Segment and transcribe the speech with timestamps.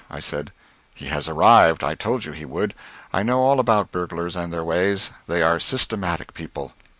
[0.09, 0.51] I said,
[0.95, 1.83] "He has arrived.
[1.83, 2.73] I told you he would.
[3.13, 5.11] I know all about burglars and their ways.
[5.27, 6.73] They are systematic people."